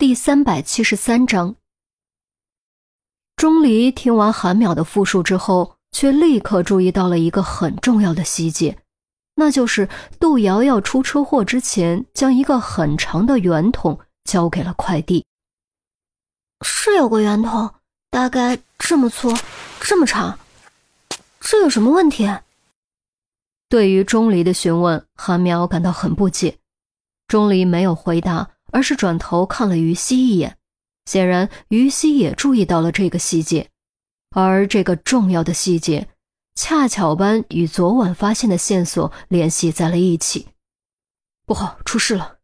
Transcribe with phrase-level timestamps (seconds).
[0.00, 1.56] 第三百七十三章。
[3.36, 8.78] 钟离听完韩淼的复述之后，却立刻注意到了一个很重要的细节，
[9.34, 15.26] 那就是杜瑶瑶出车祸之前，将一个很长的圆筒交给了快递。
[16.64, 17.74] 是有个圆筒，
[18.08, 19.30] 大概这么粗，
[19.82, 20.38] 这么长，
[21.40, 22.26] 这有什么问题？
[23.68, 26.56] 对于钟离的询问，韩淼感到很不解。
[27.28, 30.56] 钟离没有回答，而是转头看了于西一眼。
[31.06, 33.68] 显然，于西也注意到了这个细节，
[34.30, 36.08] 而这个重要的细节，
[36.54, 40.48] 恰巧般与昨晚发现的线索联系在了一起。
[41.46, 42.36] 不好，出事了！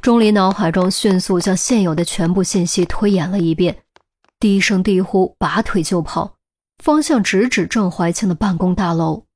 [0.00, 3.84] 钟离脑海中迅速将现有的全部信息推演了一遍，
[4.40, 6.36] 低声低呼，拔腿就跑，
[6.82, 9.26] 方向直指郑怀清的办公大楼。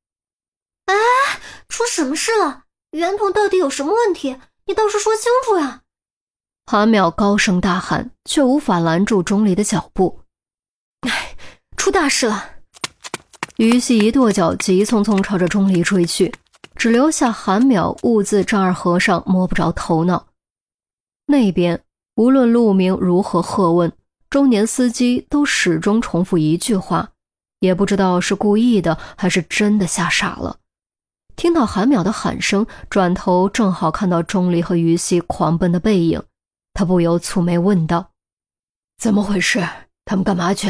[0.87, 0.95] 哎，
[1.69, 2.65] 出什么事了？
[2.93, 4.37] 圆筒到底有什么问题？
[4.67, 5.83] 你倒是说清楚呀！
[6.73, 10.21] 韩淼高声大喊，却无法拦住钟离的脚步。
[11.01, 11.37] 哎，
[11.77, 12.45] 出大事了！
[13.57, 16.33] 于西一跺脚，急匆匆朝着钟离追去，
[16.77, 20.29] 只留下韩淼兀自丈二和尚摸不着头脑。
[21.27, 21.83] 那边
[22.15, 23.93] 无论陆明如何喝问，
[24.29, 27.11] 中年司机都始终重复一句话，
[27.59, 30.59] 也不知道是故意的还是真的吓傻了。
[31.35, 36.23] 听到韩淼的喊声，转头正好看到钟离和于西狂奔的背影，
[36.73, 38.13] 他不由蹙眉问道
[38.99, 39.67] ：“怎么回事？
[40.05, 40.69] 他们干嘛去？”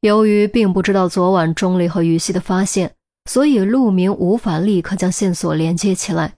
[0.00, 2.94] 由于并不知道昨晚钟离和于西的发现，
[3.24, 6.34] 所以陆明无法立刻将线索连接起来。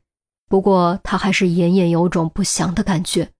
[0.48, 3.32] 不过他还是隐隐有种不祥的感觉，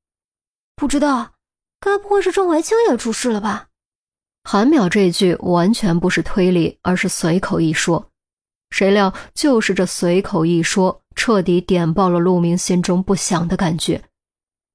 [0.77, 1.33] 不知道，
[1.81, 3.69] 该不会是郑怀清也出事了吧？
[4.45, 8.11] 韩淼这句完全不是推理，而是随口一说。
[8.71, 14.03] 谁料就是这随口一说，彻底点爆了陆明心中不祥的感觉，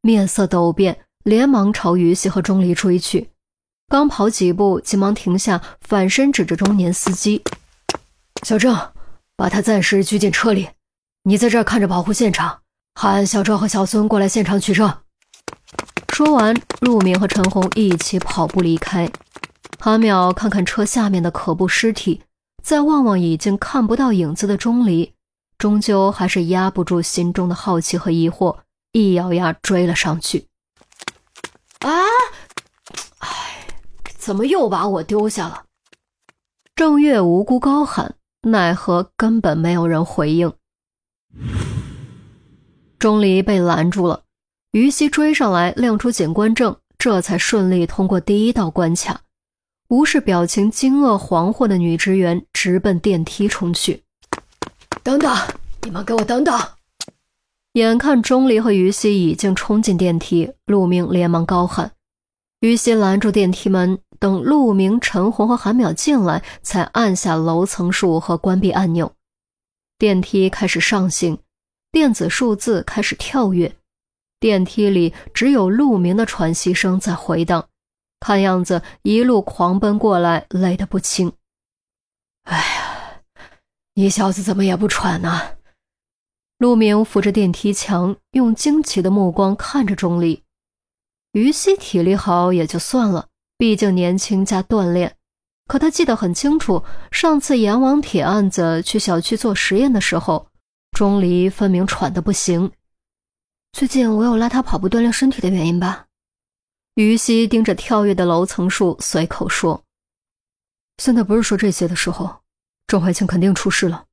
[0.06, 3.30] 面色陡变，连忙朝于西和钟离追去。
[3.88, 7.42] 刚跑几步，急忙停下，反身指着中年司机
[8.44, 8.78] ：“小郑，
[9.38, 10.68] 把他暂时拘进车里。”
[11.24, 12.60] 你在这儿看着保护现场，
[12.96, 14.94] 喊小赵和小孙过来现场取证。
[16.10, 19.10] 说完，陆明和陈红一起跑步离开。
[19.80, 22.24] 韩淼看看车下面的可怖尸体，
[22.62, 25.14] 再望望已经看不到影子的钟离，
[25.58, 28.58] 终究还是压不住心中的好奇和疑惑，
[28.94, 30.48] 一咬牙追了上去。
[31.80, 31.92] 啊！
[33.18, 33.68] 哎，
[34.18, 35.66] 怎么又把我丢下了？
[36.76, 40.54] 郑月无辜高喊，奈何根本没有人回应。
[42.98, 44.24] 钟离被拦住了，
[44.72, 49.22] 于西追上来，亮出警官证，这才顺利通过第一道关卡。
[49.90, 54.04] 无视表情惊愕惶惑的女职员，直奔电梯冲去。
[55.04, 55.36] 等等，
[55.82, 56.58] 你们给我等等！
[57.74, 61.92] 眼看钟离和于西已经冲进电梯，陆明连忙高喊。
[62.60, 69.12] 于西拦住电梯门，等陆明、陈红和韩淼进来，才按下楼层数和关闭按钮。
[69.98, 71.40] 电梯开始上行，
[71.92, 73.76] 电子数字开始跳跃，
[74.40, 77.68] 电梯里只有陆明的喘息声在回荡。
[78.20, 81.34] 看样子一路狂奔过来，累得不轻。
[82.44, 83.22] 哎呀，
[83.96, 85.42] 你小子怎么也不喘呢？
[86.64, 90.44] 陆明扶着电梯墙，用惊奇的目光看着钟离。
[91.34, 95.18] 于西体力好也就算了，毕竟年轻加锻炼。
[95.68, 96.82] 可他记得很清楚，
[97.12, 100.48] 上次阎王铁案子去小区做实验的时候，
[100.92, 102.72] 钟离分明喘得不行。
[103.74, 106.06] 最近我有拉他跑步锻炼身体的原因吧？
[106.96, 109.84] 于西盯着跳跃的楼层数，随口说
[111.04, 112.38] ：“现在不是说这些的时候，
[112.88, 114.06] 郑怀清肯定出事了。”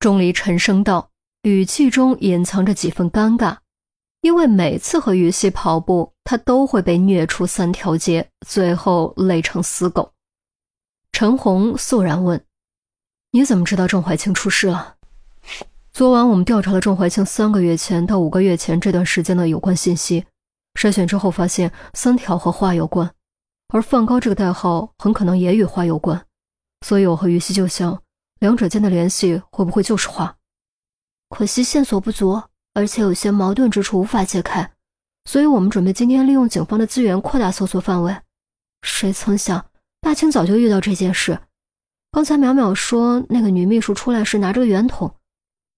[0.00, 1.11] 钟离沉声道，
[1.42, 3.56] 语气中隐藏着几分尴尬，
[4.20, 10.12] 因为每次和于西跑步，他都会被虐出三条街，最后累成死狗。
[11.10, 12.44] 陈红肃然问
[13.32, 14.94] ：“你怎么知道郑怀清出事了？”
[15.92, 20.24] 昨晚我们调查了郑怀清三个月前到五个月前这段时间的有关信息，
[20.74, 23.12] 筛选之后发现三条和花有关，
[23.74, 26.24] 而梵高这个代号很可能也与花有关，
[26.86, 28.00] 所以我和于西就想，
[28.38, 30.36] 两者间的联系会不会就是花？
[31.32, 32.42] 可惜线索不足，
[32.74, 34.70] 而且有些矛盾之处无法揭开，
[35.24, 38.14] 所以我们准备今天利用警方的资源扩大搜索范围。
[38.82, 39.64] 谁曾想？
[40.02, 41.40] 大清早就遇到这件事，
[42.10, 45.14] 刚才淼淼说那个女秘书出来时拿着个圆筒，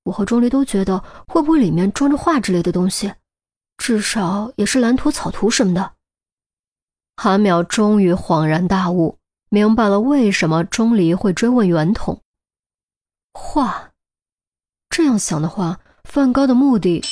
[0.03, 3.13] 我和钟离都觉得会不会里面装着画之类的东西，
[3.77, 5.93] 至少也是蓝图、草图什么的。
[7.17, 9.19] 韩淼终于恍然大悟，
[9.51, 12.21] 明白了为什么钟离会追问圆筒。
[13.35, 13.93] 画，
[14.97, 17.03] 这样想的话，梵高的目的。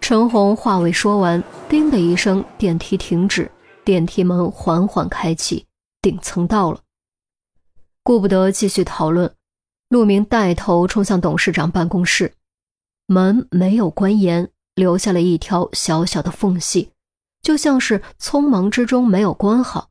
[0.00, 3.52] 陈红话未说完，叮的一声，电梯停止，
[3.84, 5.66] 电梯门缓缓开启，
[6.00, 6.80] 顶层到了。
[8.02, 9.30] 顾不得继续讨论，
[9.90, 12.32] 陆明带头冲向董事长办公室，
[13.04, 16.92] 门没有关严，留下了一条小小的缝隙，
[17.42, 19.90] 就像是匆忙之中没有关好。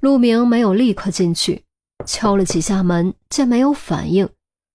[0.00, 1.62] 陆明没有立刻进去，
[2.04, 4.28] 敲了几下门，见没有反应，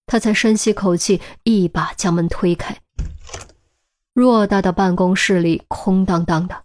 [0.08, 2.76] 他才深吸口气，一把将门推开。
[4.16, 6.64] 偌大的办公室里空荡荡的，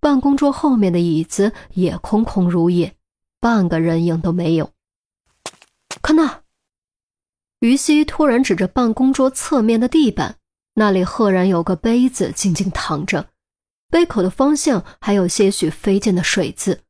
[0.00, 2.94] 办公桌后面的椅子也空空如也，
[3.40, 4.70] 半个人影都没有。
[6.02, 6.42] 看那，
[7.60, 10.36] 于西突然指着办公桌侧面的地板，
[10.74, 13.30] 那里赫然有个杯子静静躺着，
[13.88, 16.80] 杯口的方向还有些许飞溅的水渍。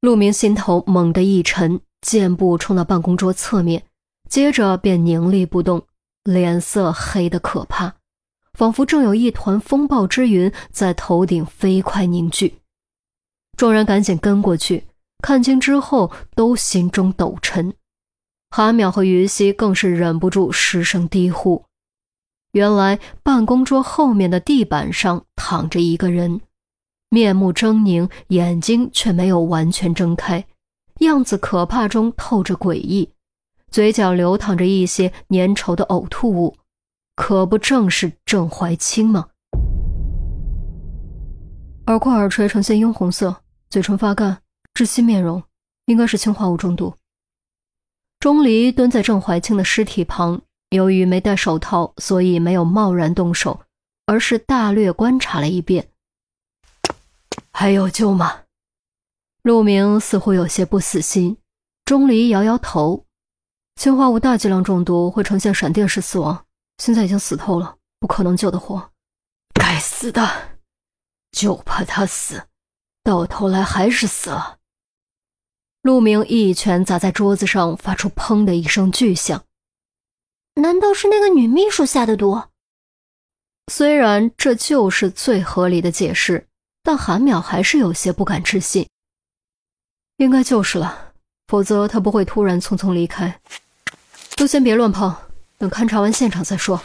[0.00, 3.82] 陆明心头猛地一沉，箭步冲到办公桌侧面，
[4.28, 5.86] 接着便凝立不动，
[6.24, 7.94] 脸色黑得可怕。
[8.54, 12.58] 仿佛正有一团风暴之云在头顶飞快凝聚，
[13.56, 14.86] 众人赶紧跟过去，
[15.22, 17.74] 看清之后都心中抖沉。
[18.48, 21.62] 韩淼和于西更是忍不住失声低呼
[22.52, 26.40] ：“原来办公桌后面的地板上躺着一个人，
[27.10, 30.42] 面目狰狞，眼睛却没有完全睁开，
[31.00, 33.10] 样子可怕中透着诡异，
[33.70, 36.56] 嘴角流淌着一些粘稠的呕吐物。”
[37.16, 39.28] 可不正是郑怀清吗？
[41.86, 43.34] 耳廓、耳垂呈现樱红色，
[43.70, 44.42] 嘴唇发干，
[44.74, 45.42] 窒息面容，
[45.86, 46.92] 应该是氰化物中毒。
[48.20, 53.60] 钟离蹲在郑怀清的尸体旁，由于没戴手套，所以没有贸然动手，
[54.04, 55.88] 而是大略观察了一遍。
[57.50, 58.42] 还有救吗？
[59.42, 61.38] 陆明似乎有些不死心。
[61.86, 63.05] 钟离摇摇头，
[63.76, 66.44] 氰化物大剂量中毒会呈现闪电式死亡。
[66.78, 68.90] 现在已经死透了，不可能救得活。
[69.54, 70.58] 该死的，
[71.32, 72.46] 就怕他死，
[73.02, 74.58] 到头来还是死了。
[75.82, 79.44] 陆明一拳砸在桌子上，发出“砰”的一声巨响。
[80.54, 82.42] 难道是那个女秘书下的毒？
[83.70, 86.48] 虽然这就是最合理的解释，
[86.82, 88.88] 但韩淼还是有些不敢置信。
[90.16, 91.14] 应该就是了，
[91.46, 93.40] 否则他不会突然匆匆离开。
[94.36, 95.12] 都先别乱碰。
[95.58, 96.80] 等勘察完现场再说。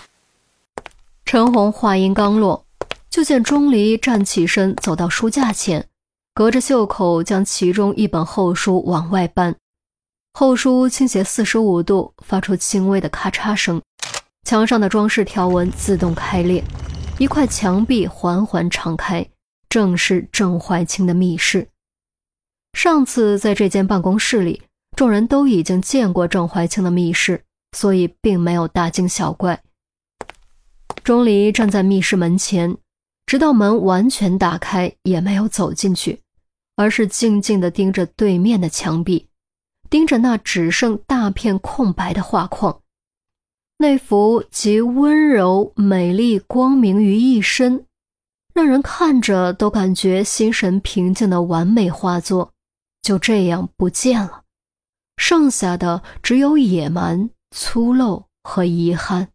[1.26, 2.66] 陈红话音刚落，
[3.10, 5.86] 就见钟离站起身，走到书架前，
[6.34, 9.56] 隔着袖口将其中一本厚书往外搬。
[10.34, 13.82] 厚书倾斜四十五度，发出轻微的咔嚓声。
[14.44, 16.64] 墙上的装饰条纹自动开裂，
[17.20, 19.28] 一块墙壁缓缓敞开，
[19.68, 21.68] 正是郑怀清的密室。
[22.74, 24.62] 上次在这间办公室里，
[24.96, 27.44] 众人都已经见过郑怀清的密室。
[27.74, 29.64] 所以并没有大惊小怪。
[31.06, 32.76] 钟离站在密室门前，
[33.26, 36.22] 直到门完全打开，也没有走进去，
[36.76, 39.30] 而是静静地盯着对面的墙壁，
[39.90, 42.82] 盯着那只剩大片空白的画框。
[43.78, 47.86] 那幅集温柔、美丽、光明于一身，
[48.54, 52.52] 让人看着都感觉心神平静的完美画作，
[53.02, 54.41] 就这样不见了，
[55.18, 57.30] 剩下的只有野蛮。
[57.52, 59.28] 粗陋和遗憾。